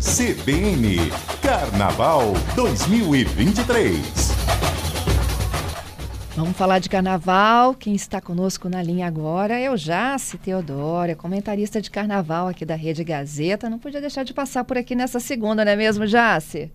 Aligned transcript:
CBN 0.00 1.10
Carnaval 1.42 2.32
2023. 2.54 3.98
Vamos 6.36 6.56
falar 6.56 6.78
de 6.78 6.88
carnaval. 6.88 7.74
Quem 7.74 7.96
está 7.96 8.20
conosco 8.20 8.68
na 8.68 8.80
linha 8.80 9.08
agora 9.08 9.58
é 9.58 9.68
o 9.68 9.76
Jace 9.76 10.38
Teodoro, 10.38 11.16
comentarista 11.16 11.80
de 11.80 11.90
carnaval 11.90 12.46
aqui 12.46 12.64
da 12.64 12.76
Rede 12.76 13.02
Gazeta. 13.02 13.68
Não 13.68 13.80
podia 13.80 14.00
deixar 14.00 14.22
de 14.22 14.32
passar 14.32 14.62
por 14.62 14.78
aqui 14.78 14.94
nessa 14.94 15.18
segunda, 15.18 15.64
não 15.64 15.72
é 15.72 15.76
mesmo, 15.76 16.06
Jace? 16.06 16.70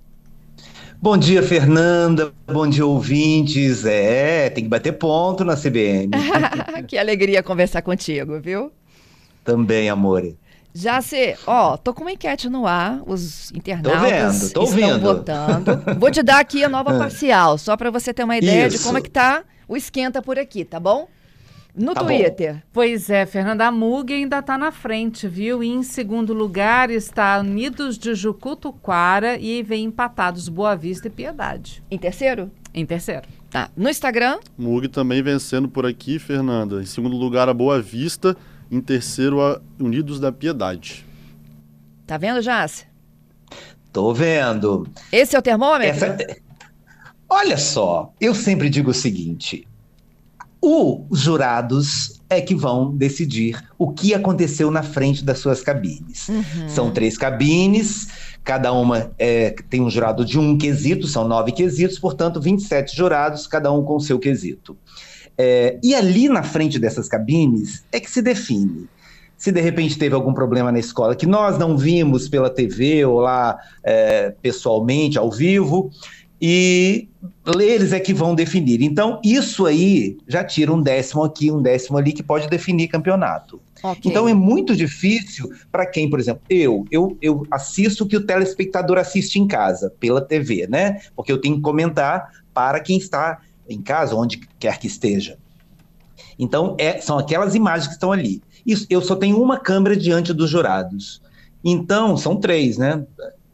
Bom 1.01 1.17
dia, 1.17 1.41
Fernanda. 1.41 2.33
Bom 2.45 2.67
dia, 2.67 2.85
ouvintes. 2.85 3.85
É, 3.85 4.49
tem 4.49 4.65
que 4.65 4.69
bater 4.69 4.97
ponto 4.97 5.45
na 5.45 5.55
CBN. 5.55 6.09
que 6.89 6.97
alegria 6.97 7.41
conversar 7.41 7.83
contigo, 7.83 8.41
viu? 8.41 8.69
Também, 9.45 9.89
amor. 9.89 10.33
Já 10.73 11.01
se, 11.01 11.35
ó, 11.45 11.77
tô 11.77 11.93
com 11.93 12.01
uma 12.01 12.11
enquete 12.11 12.49
no 12.49 12.65
ar, 12.65 13.01
os 13.05 13.51
internautas 13.51 14.01
tô 14.01 14.09
vendo, 14.09 14.39
tô 14.39 14.45
estão 14.45 14.63
ouvindo. 14.63 14.99
votando. 14.99 15.99
Vou 15.99 16.09
te 16.09 16.23
dar 16.23 16.39
aqui 16.39 16.63
a 16.63 16.69
nova 16.69 16.97
parcial, 16.97 17.59
só 17.59 17.77
para 17.77 17.91
você 17.91 18.11
ter 18.11 18.23
uma 18.23 18.37
ideia 18.37 18.67
Isso. 18.67 18.77
de 18.77 18.83
como 18.83 18.97
é 18.97 19.01
que 19.01 19.09
tá 19.09 19.43
o 19.67 19.77
esquenta 19.77 20.21
por 20.21 20.39
aqui, 20.39 20.65
tá 20.65 20.79
bom? 20.79 21.07
No 21.75 21.93
tá 21.93 22.03
Twitter. 22.03 22.55
Bom. 22.55 22.61
Pois 22.73 23.09
é, 23.09 23.25
Fernanda, 23.25 23.67
a 23.67 23.71
Mug 23.71 24.13
ainda 24.13 24.39
está 24.39 24.57
na 24.57 24.71
frente, 24.71 25.27
viu? 25.27 25.63
E 25.63 25.67
em 25.67 25.83
segundo 25.83 26.33
lugar 26.33 26.89
está 26.89 27.39
Unidos 27.39 27.97
de 27.97 28.13
Jucutuquara 28.13 29.37
e 29.39 29.63
vem 29.63 29.85
empatados 29.85 30.49
Boa 30.49 30.75
Vista 30.75 31.07
e 31.07 31.09
Piedade. 31.11 31.83
Em 31.89 31.97
terceiro? 31.97 32.51
Em 32.73 32.85
terceiro. 32.85 33.27
Tá. 33.49 33.69
No 33.75 33.89
Instagram? 33.89 34.39
Mug 34.57 34.87
também 34.87 35.21
vencendo 35.23 35.67
por 35.67 35.85
aqui, 35.85 36.19
Fernanda. 36.19 36.81
Em 36.81 36.85
segundo 36.85 37.15
lugar, 37.15 37.49
a 37.49 37.53
Boa 37.53 37.81
Vista 37.81 38.35
em 38.73 38.81
terceiro, 38.81 39.39
a 39.39 39.61
Unidos 39.79 40.19
da 40.19 40.31
Piedade. 40.31 41.05
Tá 42.07 42.17
vendo, 42.17 42.41
Jace? 42.41 42.85
Tô 43.91 44.13
vendo. 44.13 44.87
Esse 45.11 45.35
é 45.35 45.39
o 45.39 45.41
termômetro? 45.41 46.05
Essa... 46.05 46.17
Olha 47.29 47.57
só, 47.57 48.11
eu 48.19 48.33
sempre 48.33 48.69
digo 48.69 48.89
o 48.89 48.93
seguinte: 48.93 49.67
os 50.59 51.19
jurados 51.19 52.19
é 52.29 52.41
que 52.41 52.55
vão 52.55 52.95
decidir 52.95 53.63
o 53.77 53.91
que 53.91 54.13
aconteceu 54.13 54.71
na 54.71 54.81
frente 54.81 55.23
das 55.23 55.37
suas 55.37 55.61
cabines. 55.61 56.27
Uhum. 56.29 56.69
São 56.69 56.91
três 56.91 57.15
cabines, 57.15 58.07
cada 58.43 58.73
uma 58.73 59.11
é, 59.19 59.51
tem 59.69 59.81
um 59.81 59.89
jurado 59.89 60.25
de 60.25 60.39
um 60.39 60.57
quesito, 60.57 61.07
são 61.07 61.27
nove 61.27 61.51
quesitos, 61.51 61.99
portanto, 61.99 62.41
27 62.41 62.95
jurados, 62.95 63.45
cada 63.45 63.71
um 63.71 63.83
com 63.83 63.95
o 63.97 64.01
seu 64.01 64.17
quesito. 64.17 64.75
É, 65.37 65.79
e 65.83 65.95
ali 65.95 66.29
na 66.29 66.43
frente 66.43 66.77
dessas 66.77 67.07
cabines 67.07 67.83
é 67.91 67.99
que 67.99 68.09
se 68.09 68.21
define 68.21 68.87
se 69.43 69.51
de 69.51 69.59
repente 69.59 69.97
teve 69.97 70.15
algum 70.15 70.33
problema 70.33 70.71
na 70.71 70.79
escola 70.79 71.17
que 71.17 71.25
nós 71.25 71.59
não 71.59 71.77
vimos 71.77 72.29
pela 72.29 72.49
TV 72.49 73.03
ou 73.03 73.19
lá 73.19 73.57
é, 73.83 74.33
pessoalmente, 74.41 75.17
ao 75.17 75.29
vivo, 75.29 75.91
e 76.41 77.09
eles 77.59 77.91
é 77.93 77.99
que 77.99 78.13
vão 78.13 78.35
definir. 78.35 78.81
Então, 78.81 79.19
isso 79.23 79.65
aí 79.65 80.17
já 80.27 80.43
tira 80.43 80.73
um 80.73 80.81
décimo 80.81 81.23
aqui, 81.23 81.51
um 81.51 81.61
décimo 81.61 81.97
ali, 81.97 82.11
que 82.11 82.23
pode 82.23 82.49
definir 82.49 82.87
campeonato. 82.87 83.61
Okay. 83.81 84.11
Então, 84.11 84.27
é 84.27 84.33
muito 84.33 84.75
difícil 84.75 85.49
para 85.71 85.85
quem, 85.85 86.09
por 86.09 86.19
exemplo, 86.19 86.41
eu, 86.49 86.85
eu, 86.91 87.17
eu 87.21 87.47
assisto 87.51 88.03
o 88.03 88.07
que 88.07 88.17
o 88.17 88.25
telespectador 88.25 88.97
assiste 88.97 89.39
em 89.39 89.47
casa, 89.47 89.93
pela 89.99 90.21
TV, 90.21 90.67
né? 90.67 91.01
Porque 91.15 91.31
eu 91.31 91.39
tenho 91.39 91.55
que 91.55 91.61
comentar 91.61 92.29
para 92.53 92.79
quem 92.79 92.97
está 92.97 93.39
em 93.69 93.81
casa, 93.81 94.15
onde 94.15 94.41
quer 94.59 94.77
que 94.79 94.87
esteja. 94.87 95.37
Então, 96.37 96.75
é, 96.79 96.99
são 96.99 97.17
aquelas 97.17 97.55
imagens 97.55 97.87
que 97.87 97.93
estão 97.93 98.11
ali. 98.11 98.41
Isso, 98.65 98.85
eu 98.89 99.01
só 99.01 99.15
tenho 99.15 99.41
uma 99.41 99.59
câmera 99.59 99.95
diante 99.95 100.33
dos 100.33 100.49
jurados. 100.49 101.21
Então, 101.63 102.17
são 102.17 102.35
três, 102.35 102.77
né? 102.77 103.05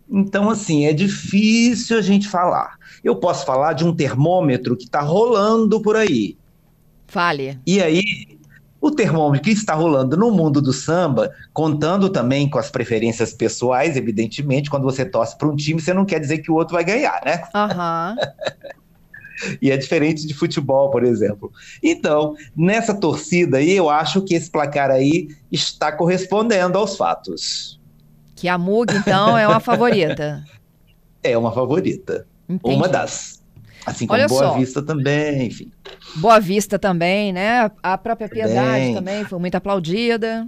Então, 0.10 0.50
assim, 0.50 0.86
é 0.86 0.94
difícil 0.94 1.98
a 1.98 2.02
gente 2.02 2.28
falar. 2.28 2.78
Eu 3.04 3.16
posso 3.16 3.46
falar 3.46 3.74
de 3.74 3.86
um 3.86 3.96
termômetro 3.96 4.76
que 4.76 4.86
está 4.86 5.02
rolando 5.02 5.82
por 5.82 5.96
aí. 5.96 6.38
Fale. 7.08 7.60
E 7.66 7.82
aí, 7.82 8.04
o 8.82 8.90
termômetro 8.92 9.44
que 9.44 9.52
está 9.52 9.74
rolando 9.74 10.18
no 10.18 10.32
mundo 10.32 10.62
do 10.62 10.74
samba, 10.74 11.32
contando 11.54 12.10
também 12.10 12.50
com 12.50 12.58
as 12.58 12.72
preferências 12.72 13.34
pessoais, 13.34 13.96
evidentemente, 13.96 14.70
quando 14.70 14.84
você 14.84 15.06
torce 15.06 15.38
para 15.38 15.48
um 15.48 15.56
time, 15.56 15.82
você 15.82 15.94
não 15.94 16.06
quer 16.06 16.20
dizer 16.20 16.40
que 16.40 16.52
o 16.52 16.56
outro 16.56 16.74
vai 16.76 16.84
ganhar, 16.84 17.22
né? 17.24 17.44
Aham. 17.54 18.16
Uhum. 18.18 18.70
e 19.62 19.72
é 19.72 19.78
diferente 19.78 20.26
de 20.26 20.34
futebol, 20.34 20.90
por 20.90 21.04
exemplo. 21.04 21.52
Então, 21.82 22.36
nessa 22.56 22.94
torcida 22.94 23.58
aí, 23.58 23.72
eu 23.72 23.90
acho 23.90 24.22
que 24.22 24.34
esse 24.34 24.50
placar 24.50 24.90
aí 24.90 25.30
está 25.52 25.92
correspondendo 25.92 26.78
aos 26.78 26.96
fatos. 26.96 27.80
Que 28.36 28.48
a 28.48 28.58
Mug, 28.58 28.94
então, 28.96 29.38
é 29.38 29.48
uma 29.48 29.60
favorita. 29.60 30.44
é 31.24 31.38
uma 31.38 31.52
favorita. 31.52 32.26
Entendi. 32.48 32.76
Uma 32.76 32.88
das. 32.88 33.40
Assim 33.86 34.06
como 34.06 34.20
Olha 34.20 34.28
Boa 34.28 34.44
só. 34.44 34.58
Vista 34.58 34.82
também, 34.82 35.48
enfim. 35.48 35.72
Boa 36.16 36.40
Vista 36.40 36.78
também, 36.78 37.32
né? 37.32 37.72
A 37.82 37.98
própria 37.98 38.28
Piedade 38.28 38.54
também, 38.54 38.96
também 38.96 39.26
foi 39.26 39.40
muito 39.40 39.56
aplaudida. 39.56 40.48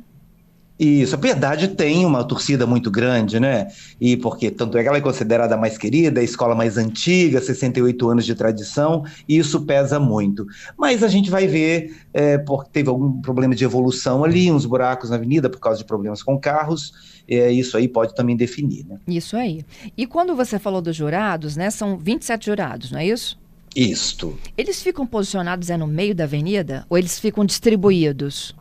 Isso, 0.80 1.14
a 1.14 1.18
Piedade 1.18 1.68
tem 1.68 2.06
uma 2.06 2.24
torcida 2.24 2.66
muito 2.66 2.90
grande, 2.90 3.40
né? 3.40 3.68
E 4.00 4.18
porque 4.18 4.50
tanto 4.50 4.78
é 4.78 4.82
que 4.82 4.88
ela 4.88 4.98
é 4.98 5.02
considerada 5.02 5.54
a 5.54 5.58
mais 5.58 5.78
querida, 5.78 6.22
a 6.22 6.24
escola 6.24 6.56
mais 6.56 6.76
antiga, 6.76 7.40
68 7.40 8.10
anos 8.10 8.26
de 8.26 8.34
tradição, 8.34 9.06
e 9.30 9.38
isso 9.38 9.62
pesa 9.62 10.00
muito. 10.00 10.46
Mas 10.76 11.04
a 11.04 11.08
gente 11.08 11.30
vai 11.30 11.46
ver, 11.46 11.96
é, 12.12 12.40
porque 12.40 12.72
teve 12.72 12.90
algum 12.90 13.22
problema 13.22 13.54
de 13.54 13.64
evolução 13.64 14.24
ali, 14.24 14.52
uns 14.52 14.66
buracos 14.66 15.12
na 15.12 15.18
avenida 15.18 15.50
por 15.50 15.60
causa 15.60 15.78
de 15.78 15.86
problemas 15.86 16.24
com 16.24 16.40
carros, 16.40 16.94
é, 17.28 17.52
isso 17.52 17.78
aí 17.78 17.88
pode 17.88 18.16
também 18.16 18.36
definir, 18.36 18.84
né? 18.86 18.98
Isso 19.08 19.38
aí. 19.38 19.64
E 19.96 20.08
quando 20.08 20.36
você 20.36 20.58
falou 20.58 20.82
dos 20.82 20.96
jurados, 20.96 21.56
né? 21.56 21.70
São 21.70 21.98
27 21.98 22.48
jurados, 22.48 22.92
não 22.92 23.00
é 23.00 23.06
isso? 23.06 23.40
Isto. 23.76 24.38
Eles 24.58 24.82
ficam 24.82 25.06
posicionados 25.06 25.70
é 25.70 25.78
no 25.78 25.88
meio 25.88 26.14
da 26.14 26.26
avenida 26.26 26.86
ou 26.90 26.98
eles 26.98 27.20
ficam 27.20 27.46
distribuídos? 27.46 28.54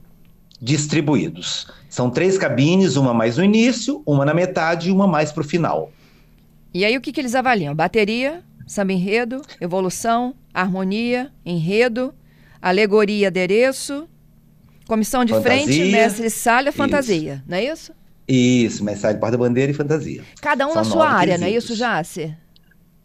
Distribuídos. 0.60 1.66
São 1.88 2.10
três 2.10 2.36
cabines, 2.36 2.96
uma 2.96 3.14
mais 3.14 3.36
no 3.36 3.44
início, 3.44 4.02
uma 4.04 4.24
na 4.24 4.34
metade 4.34 4.88
e 4.88 4.92
uma 4.92 5.06
mais 5.06 5.32
para 5.32 5.40
o 5.40 5.44
final. 5.44 5.90
E 6.72 6.84
aí 6.84 6.96
o 6.96 7.00
que, 7.00 7.12
que 7.12 7.20
eles 7.20 7.34
avaliam? 7.34 7.74
Bateria, 7.74 8.44
samba 8.66 8.92
enredo, 8.92 9.42
evolução, 9.60 10.34
harmonia, 10.54 11.32
enredo, 11.44 12.14
alegoria, 12.60 13.28
adereço, 13.28 14.08
comissão 14.86 15.24
de 15.24 15.32
fantasia, 15.32 15.64
frente, 15.64 15.90
mestre 15.90 16.30
salha, 16.30 16.72
fantasia, 16.72 17.34
isso. 17.34 17.44
não 17.48 17.56
é 17.56 17.64
isso? 17.64 17.92
Isso, 18.28 18.84
mestre 18.84 19.02
salha, 19.02 19.18
porta-bandeira 19.18 19.72
e 19.72 19.74
fantasia. 19.74 20.22
Cada 20.40 20.66
um 20.66 20.72
São 20.72 20.76
na 20.76 20.84
sua 20.84 21.08
área, 21.08 21.34
quesitos. 21.34 21.40
não 21.40 21.46
é 21.48 21.50
isso, 21.50 21.74
Jace? 21.74 22.36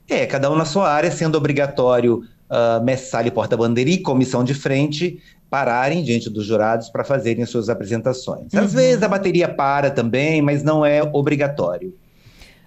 É, 0.07 0.25
cada 0.27 0.51
um 0.51 0.55
na 0.55 0.65
sua 0.65 0.91
área, 0.91 1.09
sendo 1.09 1.35
obrigatório 1.35 2.23
uh, 2.49 2.83
mestre 2.83 3.09
salha, 3.09 3.31
porta-bandeira 3.31 3.89
e 3.89 3.97
comissão 3.97 4.43
de 4.43 4.53
frente, 4.53 5.19
pararem 5.49 6.03
diante 6.03 6.29
dos 6.29 6.45
jurados 6.45 6.89
para 6.89 7.03
fazerem 7.03 7.45
suas 7.45 7.69
apresentações. 7.69 8.53
Às 8.53 8.71
uhum. 8.71 8.77
vezes 8.77 9.03
a 9.03 9.07
bateria 9.07 9.47
para 9.47 9.89
também, 9.89 10.41
mas 10.41 10.63
não 10.63 10.85
é 10.85 11.01
obrigatório. 11.01 11.93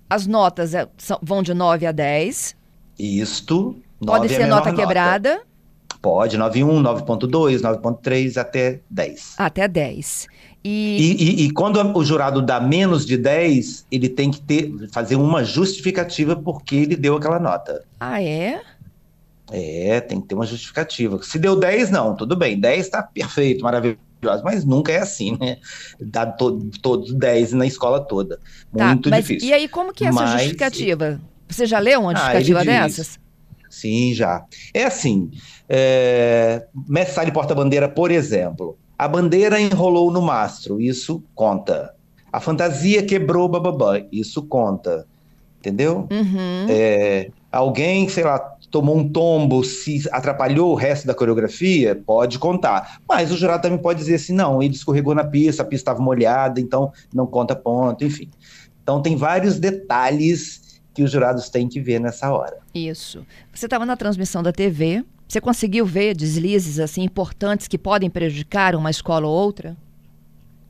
As 0.08 0.26
notas 0.26 0.74
é, 0.74 0.86
são, 0.96 1.18
vão 1.22 1.42
de 1.42 1.52
9 1.52 1.86
a 1.86 1.92
10. 1.92 2.56
Isto. 2.98 3.76
Pode 4.04 4.28
ser 4.28 4.46
nota 4.46 4.72
quebrada? 4.72 5.34
Nota. 5.34 5.48
Pode, 6.00 6.38
9.1, 6.38 7.04
9.2, 7.06 7.60
9.3 7.60 8.36
até 8.36 8.80
10. 8.88 9.34
Até 9.36 9.66
10. 9.66 10.28
E... 10.64 10.70
E, 10.70 11.12
e, 11.12 11.46
e... 11.46 11.50
quando 11.50 11.76
o 11.96 12.04
jurado 12.04 12.40
dá 12.40 12.60
menos 12.60 13.04
de 13.04 13.16
10, 13.16 13.86
ele 13.90 14.08
tem 14.08 14.30
que 14.30 14.40
ter, 14.40 14.72
fazer 14.92 15.16
uma 15.16 15.42
justificativa 15.42 16.36
porque 16.36 16.76
ele 16.76 16.96
deu 16.96 17.16
aquela 17.16 17.40
nota. 17.40 17.84
Ah, 17.98 18.22
é? 18.22 18.60
É, 19.50 20.00
tem 20.00 20.20
que 20.20 20.28
ter 20.28 20.34
uma 20.34 20.46
justificativa. 20.46 21.20
Se 21.22 21.38
deu 21.38 21.56
10, 21.56 21.90
não, 21.90 22.14
tudo 22.14 22.36
bem. 22.36 22.58
10 22.58 22.86
está 22.86 23.02
perfeito, 23.02 23.62
maravilhoso. 23.62 23.98
Mas 24.42 24.64
nunca 24.64 24.92
é 24.92 24.98
assim, 24.98 25.36
né? 25.40 25.58
Dá 26.00 26.26
to, 26.26 26.70
todos 26.82 27.14
10 27.14 27.52
na 27.52 27.66
escola 27.66 28.00
toda. 28.00 28.40
Tá, 28.76 28.88
Muito 28.88 29.10
mas, 29.10 29.24
difícil. 29.24 29.48
E 29.48 29.52
aí, 29.52 29.68
como 29.68 29.92
que 29.92 30.04
é 30.04 30.08
essa 30.08 30.20
mas, 30.20 30.32
justificativa? 30.32 31.20
Você 31.48 31.66
já 31.66 31.78
leu 31.78 32.00
uma 32.00 32.12
ah, 32.12 32.14
justificativa 32.16 32.60
ah, 32.60 32.64
dessas? 32.64 33.18
Sim, 33.70 34.12
já. 34.14 34.44
É 34.74 34.84
assim, 34.84 35.30
é, 35.68 36.66
Mestre 36.88 37.30
porta-bandeira, 37.30 37.88
por 37.88 38.10
exemplo. 38.10 38.78
A 38.98 39.06
bandeira 39.06 39.60
enrolou 39.60 40.10
no 40.10 40.20
mastro, 40.20 40.80
isso 40.80 41.22
conta. 41.34 41.94
A 42.32 42.40
fantasia 42.40 43.02
quebrou, 43.04 43.48
bababá, 43.48 44.02
isso 44.10 44.42
conta. 44.42 45.06
Entendeu? 45.58 46.06
Uhum. 46.10 46.66
É, 46.68 47.30
alguém, 47.50 48.08
sei 48.08 48.24
lá, 48.24 48.38
tomou 48.70 48.96
um 48.96 49.08
tombo, 49.08 49.64
se 49.64 50.08
atrapalhou 50.12 50.72
o 50.72 50.74
resto 50.74 51.06
da 51.06 51.14
coreografia, 51.14 52.00
pode 52.06 52.38
contar. 52.38 53.00
Mas 53.08 53.32
o 53.32 53.36
jurado 53.36 53.62
também 53.62 53.78
pode 53.78 53.98
dizer 53.98 54.16
assim: 54.16 54.32
não, 54.32 54.62
ele 54.62 54.74
escorregou 54.74 55.14
na 55.14 55.24
pista, 55.24 55.62
a 55.62 55.66
pista 55.66 55.90
estava 55.90 56.02
molhada, 56.02 56.60
então 56.60 56.92
não 57.12 57.26
conta 57.26 57.56
ponto, 57.56 58.04
enfim. 58.04 58.28
Então 58.82 59.02
tem 59.02 59.16
vários 59.16 59.58
detalhes 59.58 60.80
que 60.94 61.02
os 61.02 61.10
jurados 61.10 61.48
têm 61.48 61.68
que 61.68 61.80
ver 61.80 62.00
nessa 62.00 62.32
hora. 62.32 62.58
Isso. 62.74 63.24
Você 63.52 63.66
estava 63.66 63.86
na 63.86 63.96
transmissão 63.96 64.42
da 64.42 64.52
TV, 64.52 65.04
você 65.28 65.40
conseguiu 65.40 65.84
ver 65.84 66.16
deslizes 66.16 66.78
assim 66.78 67.02
importantes 67.02 67.68
que 67.68 67.78
podem 67.78 68.08
prejudicar 68.08 68.74
uma 68.74 68.90
escola 68.90 69.26
ou 69.26 69.32
outra? 69.32 69.76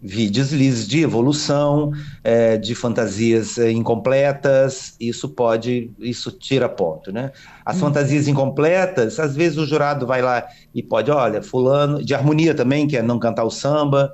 Vi 0.00 0.30
deslizes 0.30 0.86
de 0.86 1.02
evolução, 1.02 1.92
é, 2.22 2.56
de 2.56 2.74
fantasias 2.74 3.58
é, 3.58 3.70
incompletas, 3.70 4.94
isso 5.00 5.28
pode, 5.28 5.90
isso 5.98 6.30
tira 6.30 6.68
ponto, 6.68 7.10
né? 7.10 7.32
As 7.64 7.76
hum. 7.76 7.80
fantasias 7.80 8.28
incompletas, 8.28 9.18
às 9.18 9.34
vezes 9.34 9.58
o 9.58 9.66
jurado 9.66 10.06
vai 10.06 10.22
lá 10.22 10.46
e 10.74 10.82
pode, 10.82 11.10
olha, 11.10 11.42
fulano, 11.42 12.02
de 12.02 12.14
harmonia 12.14 12.54
também, 12.54 12.86
que 12.86 12.96
é 12.96 13.02
não 13.02 13.18
cantar 13.18 13.44
o 13.44 13.50
samba, 13.50 14.12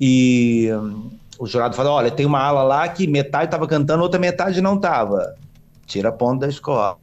e 0.00 0.68
hum, 0.72 1.10
o 1.38 1.46
jurado 1.46 1.76
fala, 1.76 1.90
olha, 1.90 2.10
tem 2.10 2.26
uma 2.26 2.40
ala 2.40 2.62
lá 2.62 2.88
que 2.88 3.06
metade 3.06 3.46
estava 3.46 3.66
cantando, 3.66 4.02
outra 4.02 4.18
metade 4.18 4.60
não 4.60 4.74
estava. 4.74 5.34
Tira 5.86 6.10
ponto 6.10 6.40
da 6.40 6.48
escola. 6.48 6.96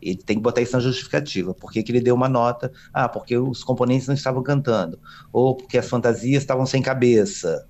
Ele 0.00 0.16
tem 0.16 0.36
que 0.36 0.42
botar 0.42 0.60
isso 0.60 0.72
na 0.72 0.80
justificativa. 0.80 1.52
Por 1.54 1.70
que, 1.70 1.82
que 1.82 1.92
ele 1.92 2.00
deu 2.00 2.14
uma 2.14 2.28
nota? 2.28 2.72
Ah, 2.92 3.08
porque 3.08 3.36
os 3.36 3.62
componentes 3.62 4.06
não 4.06 4.14
estavam 4.14 4.42
cantando. 4.42 4.98
Ou 5.32 5.54
porque 5.54 5.78
as 5.78 5.88
fantasias 5.88 6.42
estavam 6.42 6.64
sem 6.64 6.80
cabeça. 6.80 7.66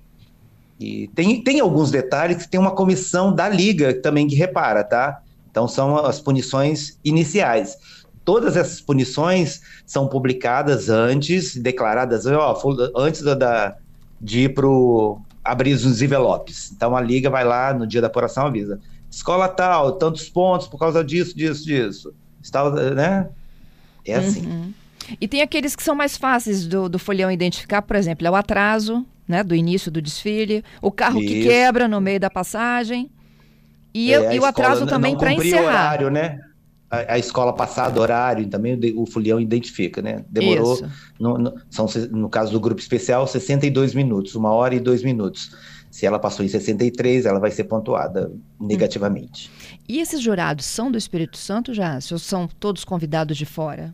E 0.79 1.07
tem, 1.09 1.43
tem 1.43 1.59
alguns 1.59 1.91
detalhes 1.91 2.37
que 2.37 2.49
tem 2.49 2.59
uma 2.59 2.71
comissão 2.71 3.33
da 3.33 3.49
liga 3.49 3.93
também 4.01 4.27
que 4.27 4.35
repara, 4.35 4.83
tá? 4.83 5.21
Então 5.49 5.67
são 5.67 5.97
as 5.97 6.19
punições 6.19 6.97
iniciais. 7.03 7.77
Todas 8.23 8.55
essas 8.55 8.79
punições 8.79 9.61
são 9.85 10.07
publicadas 10.07 10.89
antes, 10.89 11.55
declaradas 11.55 12.25
ó, 12.25 12.57
antes 12.95 13.21
da, 13.21 13.75
de 14.19 14.41
ir 14.41 14.53
para 14.53 14.67
abrir 15.43 15.73
os 15.73 16.01
envelopes. 16.01 16.71
Então 16.71 16.95
a 16.95 17.01
liga 17.01 17.29
vai 17.29 17.43
lá 17.43 17.73
no 17.73 17.85
dia 17.85 17.99
da 17.99 18.07
apuração 18.07 18.45
avisa 18.45 18.79
escola 19.11 19.49
tal, 19.49 19.91
tantos 19.97 20.29
pontos 20.29 20.67
por 20.67 20.79
causa 20.79 21.03
disso, 21.03 21.35
disso, 21.35 21.65
disso. 21.65 22.13
Estava, 22.41 22.93
né? 22.93 23.29
É 24.05 24.15
assim. 24.15 24.45
Uhum. 24.45 24.73
E 25.19 25.27
tem 25.27 25.41
aqueles 25.41 25.75
que 25.75 25.83
são 25.83 25.95
mais 25.95 26.17
fáceis 26.17 26.65
do, 26.67 26.87
do 26.87 26.99
folhão 26.99 27.31
identificar, 27.31 27.81
por 27.81 27.95
exemplo, 27.95 28.25
é 28.25 28.31
o 28.31 28.35
atraso, 28.35 29.05
né, 29.27 29.43
do 29.43 29.55
início 29.55 29.91
do 29.91 30.01
desfile, 30.01 30.63
o 30.81 30.91
carro 30.91 31.21
Isso. 31.21 31.33
que 31.33 31.43
quebra 31.43 31.87
no 31.87 31.99
meio 31.99 32.19
da 32.19 32.29
passagem. 32.29 33.09
E, 33.93 34.13
é, 34.13 34.35
e 34.35 34.39
o 34.39 34.45
atraso 34.45 34.85
também 34.85 35.17
para 35.17 35.33
encerrar. 35.33 35.63
horário, 35.63 36.09
né? 36.09 36.39
A, 36.89 37.13
a, 37.13 37.17
escola 37.17 37.53
passada 37.53 37.99
horário, 37.99 38.47
também 38.47 38.75
o, 38.95 39.01
o 39.01 39.05
folião 39.05 39.39
identifica, 39.39 40.01
né? 40.01 40.23
Demorou, 40.29 40.81
no, 41.19 41.37
no, 41.37 41.53
são, 41.69 41.87
no 42.11 42.29
caso 42.29 42.51
do 42.51 42.59
grupo 42.59 42.81
especial, 42.81 43.25
62 43.27 43.93
minutos, 43.93 44.35
uma 44.35 44.51
hora 44.51 44.75
e 44.75 44.79
dois 44.79 45.03
minutos. 45.03 45.51
Se 45.89 46.05
ela 46.05 46.19
passou 46.19 46.45
em 46.45 46.47
63, 46.47 47.25
ela 47.25 47.39
vai 47.39 47.51
ser 47.51 47.65
pontuada 47.65 48.31
negativamente. 48.59 49.51
E 49.91 49.99
esses 49.99 50.21
jurados 50.21 50.65
são 50.65 50.89
do 50.89 50.97
Espírito 50.97 51.37
Santo 51.37 51.73
já? 51.73 51.99
Ou 52.13 52.17
são 52.17 52.47
todos 52.47 52.85
convidados 52.85 53.37
de 53.37 53.45
fora? 53.45 53.93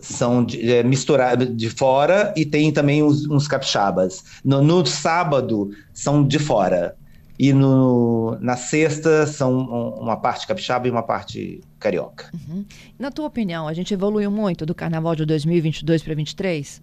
São 0.00 0.42
de, 0.42 0.72
é, 0.72 0.82
misturados 0.82 1.54
de 1.54 1.68
fora 1.68 2.32
e 2.34 2.46
tem 2.46 2.72
também 2.72 3.02
uns, 3.02 3.28
uns 3.28 3.46
capixabas. 3.46 4.24
No, 4.42 4.62
no, 4.62 4.86
sábado 4.86 5.70
são 5.92 6.26
de 6.26 6.38
fora. 6.38 6.96
E 7.38 7.52
no, 7.52 8.38
na 8.40 8.56
sexta 8.56 9.26
são 9.26 9.58
uma 10.00 10.16
parte 10.16 10.46
capixaba 10.46 10.88
e 10.88 10.90
uma 10.90 11.02
parte 11.02 11.60
carioca. 11.78 12.30
Uhum. 12.32 12.64
Na 12.98 13.10
tua 13.10 13.26
opinião, 13.26 13.68
a 13.68 13.74
gente 13.74 13.92
evoluiu 13.92 14.30
muito 14.30 14.64
do 14.64 14.74
carnaval 14.74 15.14
de 15.14 15.26
2022 15.26 16.00
para 16.00 16.14
2023? 16.14 16.82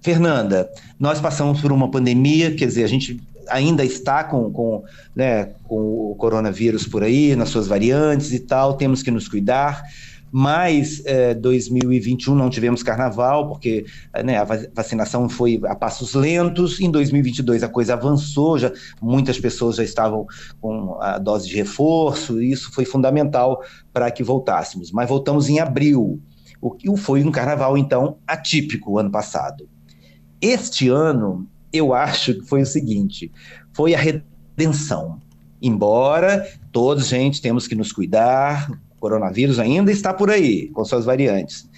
Fernanda, 0.00 0.68
nós 0.98 1.20
passamos 1.20 1.60
por 1.60 1.70
uma 1.70 1.88
pandemia, 1.88 2.52
quer 2.56 2.66
dizer, 2.66 2.82
a 2.82 2.88
gente 2.88 3.20
ainda 3.48 3.84
está 3.84 4.24
com, 4.24 4.50
com, 4.50 4.84
né, 5.14 5.50
com 5.64 6.10
o 6.10 6.14
coronavírus 6.16 6.86
por 6.86 7.02
aí, 7.02 7.34
nas 7.36 7.48
suas 7.48 7.66
variantes 7.66 8.32
e 8.32 8.40
tal, 8.40 8.74
temos 8.74 9.02
que 9.02 9.10
nos 9.10 9.28
cuidar. 9.28 9.82
Mas 10.30 11.02
é, 11.06 11.34
2021 11.34 12.34
não 12.34 12.50
tivemos 12.50 12.82
carnaval, 12.82 13.48
porque 13.48 13.86
né, 14.24 14.36
a 14.36 14.44
vacinação 14.74 15.28
foi 15.28 15.60
a 15.64 15.74
passos 15.74 16.14
lentos. 16.14 16.80
Em 16.80 16.90
2022 16.90 17.62
a 17.62 17.68
coisa 17.68 17.94
avançou, 17.94 18.58
já, 18.58 18.72
muitas 19.00 19.38
pessoas 19.38 19.76
já 19.76 19.84
estavam 19.84 20.26
com 20.60 20.98
a 21.00 21.18
dose 21.18 21.48
de 21.48 21.56
reforço, 21.56 22.42
e 22.42 22.50
isso 22.50 22.70
foi 22.72 22.84
fundamental 22.84 23.62
para 23.92 24.10
que 24.10 24.22
voltássemos. 24.22 24.90
Mas 24.90 25.08
voltamos 25.08 25.48
em 25.48 25.60
abril, 25.60 26.20
o 26.60 26.70
que 26.70 26.94
foi 26.96 27.22
um 27.24 27.30
carnaval, 27.30 27.78
então, 27.78 28.18
atípico 28.26 28.98
ano 28.98 29.10
passado. 29.10 29.68
Este 30.40 30.88
ano, 30.88 31.46
eu 31.72 31.94
acho 31.94 32.34
que 32.34 32.46
foi 32.46 32.62
o 32.62 32.66
seguinte: 32.66 33.30
foi 33.72 33.94
a 33.94 33.98
redenção. 33.98 35.20
Embora 35.60 36.46
todos, 36.70 37.08
gente, 37.08 37.40
temos 37.40 37.66
que 37.66 37.74
nos 37.74 37.92
cuidar, 37.92 38.70
o 38.70 39.00
coronavírus 39.00 39.58
ainda 39.58 39.90
está 39.90 40.12
por 40.12 40.30
aí, 40.30 40.68
com 40.68 40.84
suas 40.84 41.04
variantes. 41.04 41.68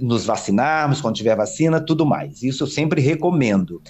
Nos 0.00 0.24
vacinarmos 0.24 1.00
quando 1.00 1.16
tiver 1.16 1.36
vacina, 1.36 1.80
tudo 1.80 2.06
mais. 2.06 2.42
Isso 2.42 2.64
eu 2.64 2.68
sempre 2.68 3.00
recomendo. 3.00 3.82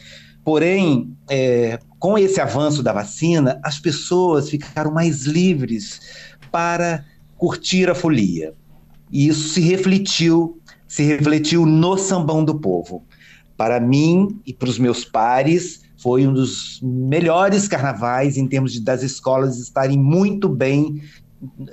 Porém, 0.44 1.16
é, 1.30 1.78
com 1.98 2.18
esse 2.18 2.40
avanço 2.40 2.82
da 2.82 2.92
vacina, 2.92 3.58
as 3.62 3.78
pessoas 3.78 4.50
ficaram 4.50 4.90
mais 4.90 5.24
livres 5.24 6.00
para 6.52 7.04
curtir 7.36 7.88
a 7.88 7.94
folia. 7.94 8.54
E 9.10 9.28
isso 9.28 9.48
se 9.48 9.60
refletiu, 9.60 10.60
se 10.86 11.02
refletiu 11.02 11.64
no 11.64 11.96
sambão 11.96 12.44
do 12.44 12.58
povo. 12.58 13.04
Para 13.56 13.80
mim 13.80 14.40
e 14.46 14.52
para 14.52 14.68
os 14.68 14.78
meus 14.78 15.04
pares, 15.04 15.82
foi 15.96 16.26
um 16.26 16.34
dos 16.34 16.80
melhores 16.82 17.66
carnavais 17.66 18.36
em 18.36 18.46
termos 18.46 18.72
de, 18.72 18.80
das 18.80 19.02
escolas 19.02 19.58
estarem 19.58 19.98
muito 19.98 20.48
bem. 20.48 21.00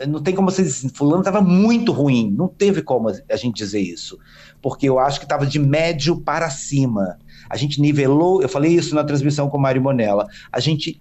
Não 0.08 0.22
tem 0.22 0.34
como 0.34 0.50
vocês 0.50 0.68
dizer, 0.68 0.90
fulano 0.94 1.20
estava 1.20 1.42
muito 1.42 1.92
ruim, 1.92 2.32
não 2.32 2.48
teve 2.48 2.82
como 2.82 3.10
a 3.10 3.36
gente 3.36 3.56
dizer 3.56 3.80
isso, 3.80 4.18
porque 4.62 4.88
eu 4.88 5.00
acho 5.00 5.20
que 5.20 5.26
estava 5.26 5.46
de 5.46 5.60
médio 5.60 6.22
para 6.22 6.50
cima. 6.50 7.18
A 7.50 7.58
gente 7.58 7.82
nivelou, 7.82 8.42
eu 8.42 8.50
falei 8.50 8.74
isso 8.74 8.96
na 8.96 9.04
transmissão 9.04 9.50
com 9.50 9.58
o 9.58 9.62
Mário 9.62 9.82
Monella, 9.82 10.28
a 10.52 10.60
gente 10.60 11.00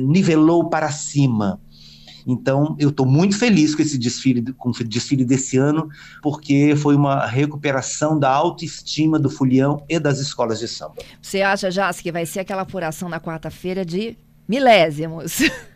nivelou 0.00 0.68
para 0.68 0.90
cima. 0.90 1.60
Então, 2.26 2.76
eu 2.78 2.90
estou 2.90 3.06
muito 3.06 3.38
feliz 3.38 3.74
com 3.74 3.82
esse 3.82 3.98
desfile, 3.98 4.52
com 4.52 4.70
o 4.70 4.84
desfile 4.84 5.24
desse 5.24 5.56
ano, 5.56 5.88
porque 6.22 6.74
foi 6.76 6.94
uma 6.94 7.26
recuperação 7.26 8.18
da 8.18 8.30
autoestima 8.30 9.18
do 9.18 9.28
Fulião 9.28 9.84
e 9.88 9.98
das 9.98 10.18
escolas 10.18 10.58
de 10.58 10.68
samba. 10.68 10.96
Você 11.20 11.42
acha, 11.42 11.70
Jás, 11.70 12.00
que 12.00 12.12
vai 12.12 12.26
ser 12.26 12.40
aquela 12.40 12.62
apuração 12.62 13.08
na 13.08 13.20
quarta-feira 13.20 13.84
de 13.84 14.16
milésimos? 14.48 15.40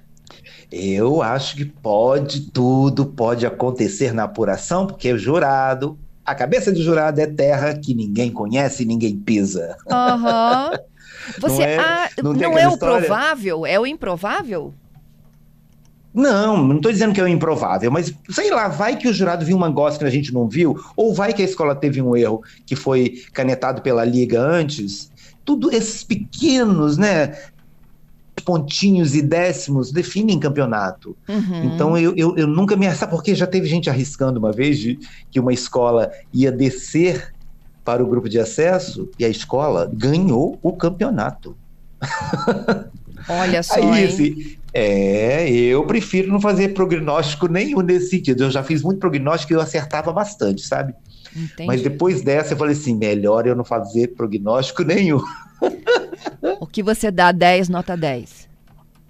Eu 0.70 1.22
acho 1.22 1.56
que 1.56 1.64
pode, 1.64 2.50
tudo 2.50 3.06
pode 3.06 3.46
acontecer 3.46 4.12
na 4.12 4.25
apuração, 4.25 4.87
porque 4.87 5.12
o 5.12 5.19
jurado, 5.19 5.96
a 6.25 6.34
cabeça 6.34 6.72
do 6.72 6.82
jurado 6.82 7.20
é 7.20 7.26
terra 7.26 7.75
que 7.78 7.94
ninguém 7.94 8.31
conhece 8.31 8.82
e 8.82 8.87
ninguém 8.87 9.16
pisa. 9.16 9.76
Aham. 9.88 10.70
Uhum. 10.72 10.78
Você, 11.40 11.58
não 11.58 11.64
é, 11.64 11.76
ah, 11.78 12.10
não, 12.22 12.32
não 12.32 12.58
é 12.58 12.69
o 12.69 12.78
provável, 12.78 13.66
é 13.66 13.81
o 13.81 13.87
improvável? 13.87 14.72
Não, 16.17 16.67
não 16.67 16.77
estou 16.77 16.91
dizendo 16.91 17.13
que 17.13 17.20
é 17.20 17.29
improvável, 17.29 17.91
mas 17.91 18.11
sei 18.31 18.51
lá, 18.51 18.69
vai 18.69 18.96
que 18.96 19.06
o 19.06 19.13
jurado 19.13 19.44
viu 19.44 19.55
uma 19.55 19.69
gosta 19.69 19.99
que 19.99 20.05
a 20.06 20.11
gente 20.11 20.32
não 20.32 20.49
viu, 20.49 20.81
ou 20.96 21.13
vai 21.13 21.35
que 21.35 21.43
a 21.43 21.44
escola 21.44 21.75
teve 21.75 22.01
um 22.01 22.17
erro 22.17 22.43
que 22.65 22.75
foi 22.75 23.23
canetado 23.35 23.82
pela 23.82 24.03
liga 24.03 24.41
antes. 24.41 25.13
Tudo 25.44 25.70
esses 25.70 26.03
pequenos, 26.03 26.96
né? 26.96 27.37
pontinhos 28.44 29.15
e 29.15 29.23
décimos 29.23 29.91
definem 29.91 30.39
campeonato. 30.39 31.17
Uhum. 31.29 31.65
Então 31.65 31.99
eu, 31.99 32.15
eu, 32.17 32.37
eu, 32.37 32.46
nunca 32.46 32.77
me. 32.77 32.91
Sabe 32.94 33.11
porque 33.11 33.35
já 33.35 33.46
teve 33.46 33.67
gente 33.67 33.91
arriscando 33.91 34.39
uma 34.39 34.53
vez 34.53 34.79
de, 34.79 34.99
que 35.31 35.41
uma 35.41 35.53
escola 35.53 36.13
ia 36.32 36.53
descer 36.53 37.35
para 37.85 38.03
o 38.03 38.06
grupo 38.06 38.29
de 38.29 38.39
acesso 38.39 39.11
e 39.19 39.25
a 39.25 39.29
escola 39.29 39.91
ganhou 39.93 40.58
o 40.63 40.73
campeonato. 40.73 41.56
Olha 43.29 43.63
só. 43.65 43.75
Aí, 43.75 44.05
assim, 44.05 44.56
é, 44.76 45.50
eu 45.50 45.84
prefiro 45.86 46.28
não 46.28 46.40
fazer 46.40 46.74
prognóstico 46.74 47.48
nenhum 47.48 47.80
nesse 47.80 48.10
sentido. 48.10 48.44
Eu 48.44 48.50
já 48.50 48.62
fiz 48.62 48.82
muito 48.82 48.98
prognóstico 48.98 49.52
e 49.52 49.56
eu 49.56 49.60
acertava 49.60 50.12
bastante, 50.12 50.62
sabe? 50.62 50.94
Entendi. 51.34 51.66
Mas 51.66 51.82
depois 51.82 52.20
dessa 52.22 52.52
eu 52.52 52.58
falei 52.58 52.74
assim, 52.74 52.94
melhor 52.94 53.46
eu 53.46 53.56
não 53.56 53.64
fazer 53.64 54.08
prognóstico 54.08 54.82
nenhum. 54.82 55.20
O 56.60 56.66
que 56.66 56.82
você 56.82 57.10
dá 57.10 57.32
10, 57.32 57.68
nota 57.68 57.96
10? 57.96 58.48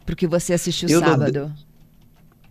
Porque 0.05 0.27
você 0.27 0.55
assistiu 0.55 0.89
eu 0.89 1.01
sábado. 1.01 1.53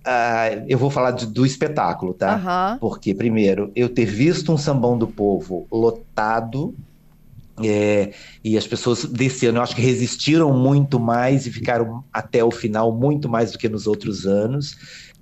Ah, 0.03 0.49
eu 0.67 0.77
vou 0.77 0.89
falar 0.89 1.11
de, 1.11 1.25
do 1.25 1.45
espetáculo, 1.45 2.13
tá? 2.13 2.73
Uhum. 2.73 2.79
Porque, 2.79 3.13
primeiro, 3.13 3.71
eu 3.75 3.87
ter 3.87 4.05
visto 4.05 4.51
um 4.51 4.57
sambão 4.57 4.97
do 4.97 5.07
povo 5.07 5.65
lotado 5.71 6.75
é, 7.63 8.11
e 8.43 8.57
as 8.57 8.67
pessoas 8.67 9.05
desse 9.05 9.45
ano, 9.47 9.59
eu 9.59 9.63
acho 9.63 9.75
que 9.75 9.81
resistiram 9.81 10.51
muito 10.53 10.99
mais 10.99 11.45
e 11.45 11.51
ficaram 11.51 12.03
até 12.11 12.43
o 12.43 12.51
final 12.51 12.91
muito 12.91 13.29
mais 13.29 13.51
do 13.51 13.57
que 13.57 13.69
nos 13.69 13.87
outros 13.87 14.25
anos. 14.25 14.77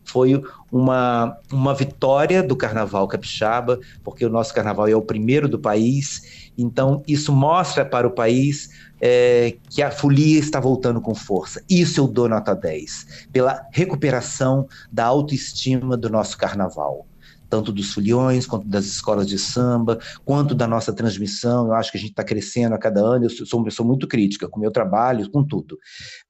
Foi 0.06 0.42
uma, 0.72 1.38
uma 1.52 1.74
vitória 1.74 2.44
do 2.44 2.56
Carnaval 2.56 3.08
Capixaba, 3.08 3.80
porque 4.04 4.26
o 4.26 4.30
nosso 4.30 4.54
Carnaval 4.54 4.88
é 4.88 4.96
o 4.96 5.02
primeiro 5.02 5.48
do 5.48 5.58
país. 5.58 6.52
Então, 6.58 7.02
isso 7.08 7.32
mostra 7.32 7.86
para 7.86 8.08
o 8.08 8.12
país 8.12 8.70
é, 9.00 9.56
que 9.70 9.82
a 9.82 9.92
folia 9.92 10.40
está 10.40 10.60
voltando 10.60 11.00
com 11.00 11.16
força. 11.16 11.64
Isso 11.70 12.02
eu 12.02 12.08
dou 12.08 12.28
nota 12.28 12.54
10, 12.54 13.28
pela 13.32 13.66
recuperação 13.72 14.68
da 14.92 15.06
autoestima 15.06 15.96
do 15.96 16.10
nosso 16.10 16.38
Carnaval 16.38 17.06
tanto 17.54 17.72
dos 17.72 17.94
foliões, 17.94 18.48
quanto 18.48 18.68
das 18.68 18.86
escolas 18.86 19.28
de 19.28 19.38
samba, 19.38 20.00
quanto 20.26 20.56
da 20.56 20.68
nossa 20.68 20.92
transmissão. 20.92 21.68
Eu 21.68 21.74
acho 21.74 21.92
que 21.92 22.00
a 22.00 22.02
gente 22.02 22.10
está 22.10 22.24
crescendo 22.24 22.74
a 22.74 22.80
cada 22.80 23.00
ano. 23.00 23.26
Eu 23.26 23.30
sou 23.30 23.60
uma 23.60 23.66
pessoa 23.66 23.86
muito 23.86 24.08
crítica 24.08 24.50
com 24.50 24.58
o 24.58 24.60
meu 24.60 24.72
trabalho, 24.72 25.30
com 25.30 25.44
tudo. 25.44 25.78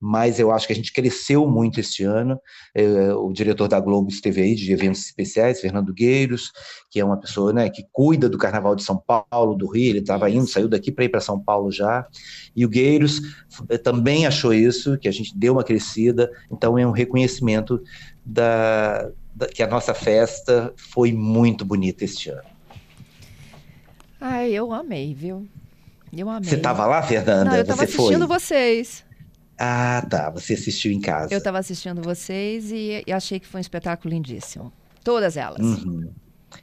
Mas 0.01 0.37
eu 0.37 0.51
acho 0.51 0.67
que 0.67 0.73
a 0.73 0.75
gente 0.75 0.91
cresceu 0.91 1.47
muito 1.47 1.79
este 1.79 2.03
ano. 2.03 2.37
É, 2.75 3.13
o 3.13 3.31
diretor 3.31 3.69
da 3.69 3.79
Globo 3.79 4.09
esteve 4.09 4.41
aí, 4.41 4.53
de 4.53 4.69
eventos 4.73 5.05
especiais, 5.05 5.61
Fernando 5.61 5.93
Gueiros, 5.93 6.51
que 6.91 6.99
é 6.99 7.05
uma 7.05 7.17
pessoa 7.17 7.53
né, 7.53 7.69
que 7.69 7.85
cuida 7.93 8.27
do 8.27 8.37
Carnaval 8.37 8.75
de 8.75 8.83
São 8.83 8.97
Paulo, 8.97 9.55
do 9.55 9.71
Rio. 9.71 9.91
Ele 9.91 9.99
estava 9.99 10.29
indo, 10.29 10.45
saiu 10.45 10.67
daqui 10.67 10.91
para 10.91 11.05
ir 11.05 11.09
para 11.09 11.21
São 11.21 11.39
Paulo 11.39 11.71
já. 11.71 12.05
E 12.53 12.65
o 12.65 12.69
Gueiros 12.69 13.21
eh, 13.69 13.77
também 13.77 14.27
achou 14.27 14.53
isso, 14.53 14.97
que 14.97 15.07
a 15.07 15.11
gente 15.11 15.37
deu 15.37 15.53
uma 15.53 15.63
crescida. 15.63 16.29
Então 16.51 16.77
é 16.77 16.85
um 16.85 16.91
reconhecimento 16.91 17.81
da, 18.25 19.03
da, 19.03 19.11
que 19.53 19.63
a 19.63 19.67
nossa 19.67 19.93
festa 19.93 20.73
foi 20.75 21.11
muito 21.11 21.65
bonita 21.65 22.03
este 22.03 22.29
ano. 22.29 22.43
Ai, 24.19 24.51
eu 24.51 24.71
amei, 24.71 25.13
viu? 25.13 25.47
Eu 26.15 26.29
amei. 26.29 26.49
Você 26.49 26.55
estava 26.55 26.85
lá, 26.85 27.01
Fernanda? 27.01 27.45
Não, 27.45 27.55
eu 27.55 27.63
estava 27.63 27.83
assistindo 27.83 28.27
foi? 28.27 28.39
vocês. 28.39 29.03
Ah, 29.57 30.05
tá. 30.09 30.29
Você 30.29 30.53
assistiu 30.53 30.91
em 30.91 31.01
casa. 31.01 31.33
Eu 31.33 31.39
estava 31.39 31.59
assistindo 31.59 32.01
vocês 32.01 32.71
e, 32.71 33.03
e, 33.05 33.11
achei 33.11 33.39
que 33.39 33.47
foi 33.47 33.59
um 33.59 33.61
espetáculo 33.61 34.13
lindíssimo. 34.13 34.71
Todas 35.03 35.35
elas. 35.35 35.59
Uhum. 35.59 36.09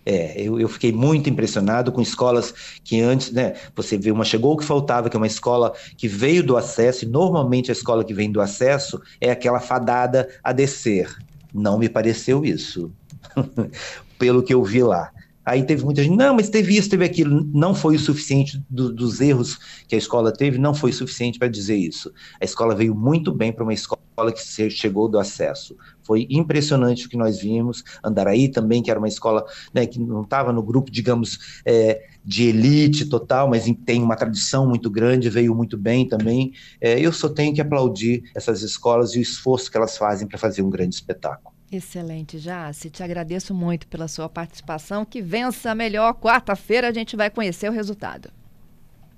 É, 0.07 0.41
eu, 0.41 0.59
eu, 0.59 0.69
fiquei 0.69 0.93
muito 0.93 1.29
impressionado 1.29 1.91
com 1.91 2.01
escolas 2.01 2.55
que 2.85 3.01
antes, 3.01 3.33
né, 3.33 3.55
você 3.75 3.99
vê 3.99 4.11
uma 4.11 4.25
chegou 4.25 4.55
o 4.55 4.57
que 4.57 4.65
faltava, 4.65 5.11
que 5.11 5.17
é 5.17 5.19
uma 5.19 5.27
escola 5.27 5.73
que 5.97 6.07
veio 6.07 6.43
do 6.45 6.57
acesso, 6.57 7.05
e 7.05 7.09
normalmente 7.09 7.71
a 7.71 7.73
escola 7.73 8.05
que 8.05 8.15
vem 8.15 8.31
do 8.31 8.41
acesso 8.41 9.03
é 9.21 9.31
aquela 9.31 9.61
fadada 9.61 10.29
a 10.43 10.53
descer. 10.53 11.15
Não 11.53 11.79
me 11.79 11.89
pareceu 11.89 12.45
isso, 12.45 12.93
pelo 14.19 14.43
que 14.43 14.55
eu 14.55 14.63
vi 14.63 14.83
lá. 14.83 15.11
Aí 15.45 15.65
teve 15.65 15.85
muita 15.85 16.03
gente, 16.03 16.17
não, 16.17 16.35
mas 16.35 16.49
teve 16.49 16.77
isso, 16.77 16.91
teve 16.91 17.05
aquilo. 17.05 17.45
Não 17.53 17.75
foi 17.75 17.97
o 17.97 17.99
suficiente 17.99 18.63
do, 18.69 18.93
dos 18.93 19.21
erros 19.21 19.59
que 19.89 19.95
a 19.95 19.99
escola 19.99 20.33
teve, 20.33 20.59
não 20.59 20.75
foi 20.75 20.91
o 20.91 20.95
suficiente 20.95 21.39
para 21.39 21.49
dizer 21.49 21.77
isso. 21.77 22.13
A 22.41 22.45
escola 22.45 22.75
veio 22.75 22.95
muito 22.95 23.33
bem 23.33 23.53
para 23.53 23.65
uma 23.65 23.73
escola 24.21 24.33
que 24.33 24.71
chegou 24.71 25.09
do 25.09 25.19
acesso. 25.19 25.77
Foi 26.03 26.27
impressionante 26.29 27.07
o 27.07 27.09
que 27.09 27.17
nós 27.17 27.41
vimos. 27.41 27.83
Andaraí 28.05 28.49
também, 28.49 28.83
que 28.83 28.91
era 28.91 28.99
uma 28.99 29.09
escola 29.09 29.45
né, 29.73 29.87
que 29.87 29.99
não 29.99 30.23
estava 30.23 30.53
no 30.53 30.63
grupo, 30.63 30.91
digamos, 30.91 31.61
é, 31.65 32.03
de 32.25 32.49
elite 32.49 33.07
total, 33.07 33.49
mas 33.49 33.65
tem 33.87 34.03
uma 34.03 34.17
tradição 34.17 34.69
muito 34.69 34.91
grande, 34.91 35.31
veio 35.31 35.55
muito 35.55 35.79
bem 35.79 36.07
também. 36.07 36.53
É, 36.81 36.99
eu 37.01 37.13
só 37.13 37.29
tenho 37.29 37.55
que 37.55 37.61
aplaudir 37.61 38.23
essas 38.35 38.63
escolas 38.63 39.15
e 39.15 39.19
o 39.19 39.23
esforço 39.23 39.71
que 39.71 39.77
elas 39.77 39.97
fazem 39.97 40.27
para 40.27 40.39
fazer 40.39 40.63
um 40.63 40.71
grande 40.71 40.95
espetáculo. 40.95 41.55
Excelente, 41.73 42.39
Jace. 42.39 42.91
Te 42.91 43.03
agradeço 43.03 43.55
muito 43.55 43.87
pela 43.87 44.09
sua 44.09 44.29
participação. 44.29 45.05
Que 45.05 45.23
vença 45.23 45.73
melhor. 45.73 46.15
Quarta-feira 46.15 46.89
a 46.89 46.93
gente 46.93 47.15
vai 47.15 47.31
conhecer 47.31 47.69
o 47.69 47.73
resultado. 47.73 48.40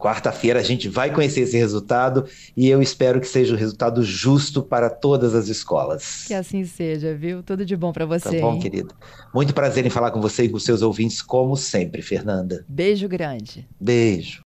Quarta-feira 0.03 0.59
a 0.59 0.63
gente 0.65 0.89
vai 0.89 1.15
conhecer 1.15 1.43
esse 1.43 1.57
resultado 1.57 2.25
e 2.57 2.69
eu 2.69 2.83
espero 2.83 3.21
que 3.21 3.29
seja 3.29 3.53
o 3.53 3.57
um 3.57 3.59
resultado 3.59 4.03
justo 4.03 4.61
para 4.61 4.91
todas 4.91 5.33
as 5.33 5.47
escolas. 5.47 6.25
Que 6.27 6.35
assim 6.35 6.65
seja, 6.65 7.15
viu? 7.15 7.41
Tudo 7.41 7.65
de 7.65 7.77
bom 7.77 7.93
para 7.93 8.05
você. 8.05 8.41
Tá 8.41 8.41
bom, 8.41 8.55
hein? 8.55 8.59
querido. 8.59 8.93
Muito 9.33 9.55
prazer 9.55 9.87
em 9.87 9.91
falar 9.91 10.11
com 10.11 10.21
você 10.21 10.43
e 10.43 10.49
com 10.49 10.59
seus 10.59 10.83
ouvintes, 10.83 11.23
como 11.23 11.57
sempre, 11.57 12.03
Fernanda. 12.03 12.65
Beijo 12.69 13.07
grande. 13.07 13.69
Beijo. 13.81 14.43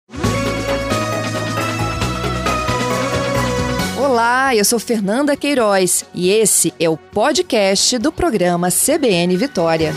Olá, 4.00 4.55
eu 4.55 4.63
sou 4.63 4.79
Fernanda 4.79 5.36
Queiroz 5.36 6.05
e 6.13 6.29
esse 6.29 6.74
é 6.79 6.89
o 6.89 6.96
podcast 6.96 7.98
do 7.98 8.10
programa 8.10 8.70
CBN 8.70 9.36
Vitória. 9.36 9.93